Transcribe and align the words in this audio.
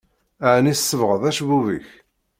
Aɛni 0.47 0.73
tsebɣeḍ 0.75 1.21
acebbub-ik? 1.29 1.89